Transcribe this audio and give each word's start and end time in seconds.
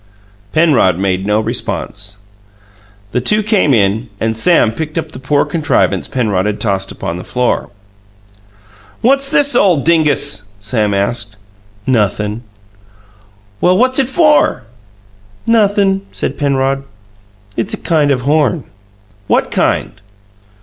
Penrod 0.51 0.97
made 0.97 1.27
no 1.27 1.39
response. 1.39 2.21
The 3.11 3.21
two 3.21 3.43
came 3.43 3.71
in, 3.71 4.09
and 4.19 4.35
Sam 4.35 4.71
picked 4.71 4.97
up 4.97 5.11
the 5.11 5.19
poor 5.19 5.45
contrivance 5.45 6.07
Penrod 6.07 6.47
had 6.47 6.59
tossed 6.59 6.91
upon 6.91 7.17
the 7.17 7.23
floor. 7.23 7.69
"What's 9.01 9.29
this 9.29 9.55
ole 9.55 9.77
dingus?" 9.83 10.49
Sam 10.59 10.95
asked. 10.95 11.35
"Nothin'." 11.85 12.41
"Well, 13.61 13.77
what's 13.77 13.99
it 13.99 14.09
for?" 14.09 14.63
"Nothin'," 15.45 16.01
said 16.11 16.35
Penrod. 16.35 16.83
"It's 17.55 17.75
a 17.75 17.77
kind 17.77 18.09
of 18.09 18.21
a 18.21 18.25
horn." 18.25 18.63
"What 19.27 19.51
kind?" 19.51 19.91